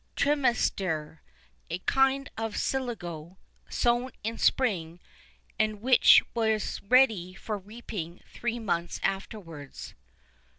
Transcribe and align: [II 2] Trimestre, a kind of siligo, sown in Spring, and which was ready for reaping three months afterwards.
[II 0.17 0.23
2] 0.23 0.29
Trimestre, 0.29 1.19
a 1.69 1.77
kind 1.85 2.27
of 2.35 2.55
siligo, 2.55 3.37
sown 3.69 4.09
in 4.23 4.35
Spring, 4.39 4.99
and 5.59 5.79
which 5.79 6.23
was 6.33 6.81
ready 6.89 7.35
for 7.35 7.55
reaping 7.59 8.19
three 8.25 8.57
months 8.57 8.99
afterwards. 9.03 9.93